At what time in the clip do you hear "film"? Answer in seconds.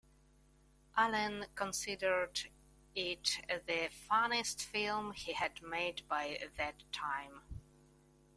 4.63-5.11